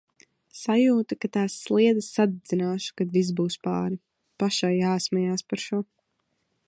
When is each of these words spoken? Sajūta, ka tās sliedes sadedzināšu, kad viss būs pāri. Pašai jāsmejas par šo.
Sajūta, 0.59 1.17
ka 1.25 1.29
tās 1.35 1.57
sliedes 1.65 2.07
sadedzināšu, 2.15 2.95
kad 3.01 3.13
viss 3.19 3.31
būs 3.41 3.59
pāri. 3.69 4.01
Pašai 4.45 4.73
jāsmejas 4.79 5.47
par 5.53 5.67
šo. 5.67 5.83